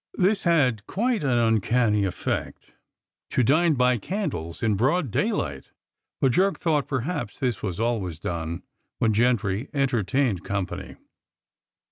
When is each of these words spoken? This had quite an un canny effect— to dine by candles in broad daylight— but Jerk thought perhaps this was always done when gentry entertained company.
This 0.15 0.45
had 0.45 0.87
quite 0.87 1.23
an 1.23 1.37
un 1.37 1.59
canny 1.61 2.05
effect— 2.05 2.73
to 3.29 3.43
dine 3.43 3.75
by 3.75 3.99
candles 3.99 4.63
in 4.63 4.73
broad 4.73 5.11
daylight— 5.11 5.73
but 6.21 6.31
Jerk 6.31 6.57
thought 6.59 6.87
perhaps 6.87 7.37
this 7.37 7.61
was 7.61 7.79
always 7.79 8.17
done 8.17 8.63
when 8.97 9.13
gentry 9.13 9.69
entertained 9.75 10.43
company. 10.43 10.95